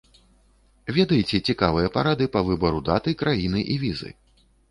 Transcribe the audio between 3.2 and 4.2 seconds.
краіны і візы?